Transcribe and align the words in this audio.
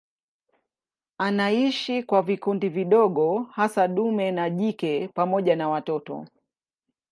Anaishi 1.17 2.03
kwa 2.03 2.21
vikundi 2.21 2.69
vidogo 2.69 3.43
hasa 3.43 3.87
dume 3.87 4.31
na 4.31 4.49
jike 4.49 5.07
pamoja 5.07 5.55
na 5.55 5.69
watoto. 5.69 6.25